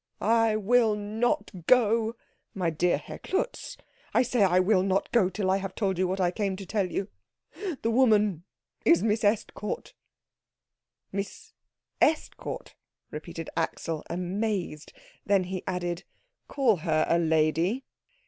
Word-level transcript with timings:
"I 0.19 0.55
will 0.55 0.95
not 0.95 1.51
go." 1.67 2.15
"My 2.55 2.71
dear 2.71 2.97
Herr 2.97 3.19
Klutz." 3.19 3.77
"I 4.15 4.23
say 4.23 4.41
I 4.41 4.59
will 4.59 4.81
not 4.81 5.11
go 5.11 5.29
till 5.29 5.51
I 5.51 5.57
have 5.57 5.75
told 5.75 5.99
you 5.99 6.07
what 6.07 6.19
I 6.19 6.31
came 6.31 6.55
to 6.55 6.65
tell 6.65 6.91
you. 6.91 7.07
The 7.83 7.91
woman 7.91 8.43
is 8.83 9.03
Miss 9.03 9.23
Estcourt." 9.23 9.93
"Miss 11.11 11.53
Estcourt?" 12.01 12.73
repeated 13.11 13.51
Axel, 13.55 14.03
amazed. 14.09 14.91
Then 15.23 15.43
he 15.43 15.63
added, 15.67 16.03
"Call 16.47 16.77
her 16.77 17.05
a 17.07 17.19
lady." 17.19 17.85